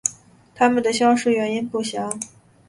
[0.55, 2.19] 它们消失的原因不详。